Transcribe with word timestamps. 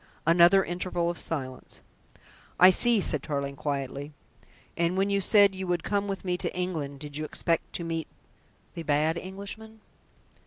Another 0.25 0.63
interval 0.63 1.11
of 1.11 1.19
silence. 1.19 1.79
"I 2.59 2.71
see," 2.71 3.01
said 3.01 3.21
Tarling 3.21 3.55
quietly. 3.55 4.13
"And 4.75 4.97
when 4.97 5.11
you 5.11 5.21
said 5.21 5.53
you 5.53 5.67
would 5.67 5.83
come 5.83 6.07
with 6.07 6.25
me 6.25 6.37
to 6.37 6.51
England, 6.57 7.01
did 7.01 7.17
you 7.17 7.23
expect 7.23 7.71
to 7.73 7.83
meet 7.83 8.07
the 8.73 8.81
bad 8.81 9.15
Englishman?" 9.15 9.79